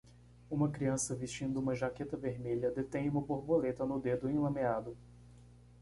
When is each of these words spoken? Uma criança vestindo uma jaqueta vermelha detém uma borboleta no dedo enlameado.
Uma 0.49 0.67
criança 0.67 1.13
vestindo 1.13 1.59
uma 1.59 1.75
jaqueta 1.75 2.17
vermelha 2.17 2.71
detém 2.71 3.07
uma 3.07 3.21
borboleta 3.21 3.85
no 3.85 3.99
dedo 3.99 4.27
enlameado. 4.31 4.97